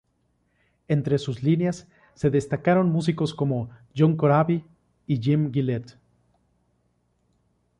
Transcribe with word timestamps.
Entre 0.87 1.19
sus 1.19 1.43
líneas 1.43 1.87
se 2.15 2.31
destacaron 2.31 2.89
músicos 2.91 3.35
como 3.35 3.69
John 3.95 4.17
Corabi 4.17 4.65
y 5.05 5.21
Jim 5.21 5.51
Gillette. 5.53 5.95